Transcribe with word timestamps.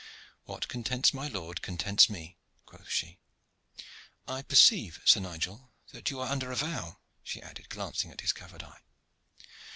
"What 0.45 0.67
contents 0.67 1.13
my 1.13 1.27
lord 1.27 1.61
contents 1.61 2.09
me," 2.09 2.39
quoth 2.65 2.89
she. 2.89 3.19
"I 4.27 4.41
perceive, 4.41 4.99
Sir 5.05 5.19
Nigel, 5.19 5.71
that 5.91 6.09
you 6.09 6.19
are 6.21 6.27
under 6.31 6.51
vow," 6.55 6.97
she 7.21 7.39
added, 7.39 7.69
glancing 7.69 8.09
at 8.09 8.21
his 8.21 8.33
covered 8.33 8.63
eye. 8.63 8.81